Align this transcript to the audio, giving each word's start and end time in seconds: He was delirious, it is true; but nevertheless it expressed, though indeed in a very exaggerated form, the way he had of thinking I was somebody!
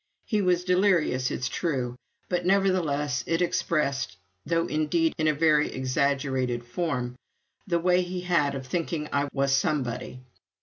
He 0.25 0.41
was 0.41 0.63
delirious, 0.63 1.29
it 1.29 1.41
is 1.41 1.47
true; 1.47 1.95
but 2.27 2.43
nevertheless 2.43 3.23
it 3.27 3.39
expressed, 3.39 4.17
though 4.47 4.65
indeed 4.65 5.13
in 5.19 5.27
a 5.27 5.31
very 5.35 5.71
exaggerated 5.71 6.63
form, 6.65 7.13
the 7.67 7.77
way 7.77 8.01
he 8.01 8.21
had 8.21 8.55
of 8.55 8.65
thinking 8.65 9.07
I 9.13 9.29
was 9.31 9.55
somebody! 9.55 10.21